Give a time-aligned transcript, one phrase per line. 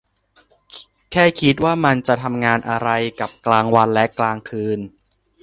[1.11, 4.79] แค่คิดว่ามันจะทำงานอะไรกับกลางวันและกลางคืน!